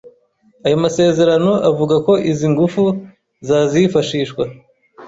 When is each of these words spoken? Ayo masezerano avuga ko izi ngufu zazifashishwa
Ayo 0.65 0.77
masezerano 0.83 1.51
avuga 1.69 1.95
ko 2.05 2.13
izi 2.31 2.47
ngufu 2.53 2.83
zazifashishwa 3.47 4.43